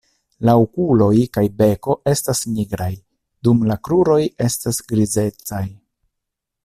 [0.47, 2.89] La okuloj kaj beko estas nigraj,
[3.49, 5.65] dum la kruroj estas grizecaj.